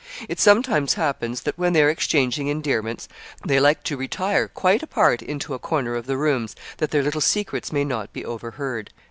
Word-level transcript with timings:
It 0.27 0.39
sometimes 0.39 0.95
happens 0.95 1.41
that, 1.41 1.59
when 1.59 1.73
they 1.73 1.83
are 1.83 1.89
exchanging 1.91 2.47
endearments, 2.47 3.07
they 3.45 3.59
like 3.59 3.83
to 3.83 3.97
retire 3.97 4.47
quite 4.47 4.81
apart 4.81 5.21
into 5.21 5.53
a 5.53 5.59
corner 5.59 5.93
of 5.95 6.07
the 6.07 6.17
rooms, 6.17 6.55
that 6.77 6.89
their 6.89 7.03
little 7.03 7.21
secrets 7.21 7.71
may 7.71 7.85
not 7.85 8.11
be 8.11 8.25
overheard." 8.25 8.89